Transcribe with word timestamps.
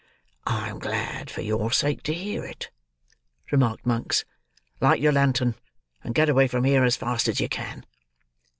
"I 0.47 0.69
am 0.69 0.79
glad, 0.79 1.29
for 1.29 1.41
your 1.41 1.71
sake, 1.71 2.01
to 2.05 2.13
hear 2.15 2.43
it," 2.43 2.71
remarked 3.51 3.85
Monks. 3.85 4.25
"Light 4.79 4.99
your 4.99 5.11
lantern! 5.11 5.53
And 6.03 6.15
get 6.15 6.27
away 6.27 6.47
from 6.47 6.63
here 6.63 6.83
as 6.83 6.97
fast 6.97 7.27
as 7.27 7.39
you 7.39 7.47
can." 7.47 7.85